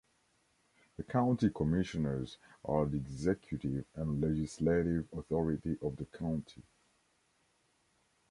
The 0.97 1.03
County 1.03 1.51
Commissioners 1.51 2.39
are 2.65 2.87
the 2.87 2.97
executive 2.97 3.85
and 3.93 4.19
legislative 4.19 5.07
authority 5.13 5.77
of 5.79 5.95
the 5.97 6.05
county. 6.05 6.63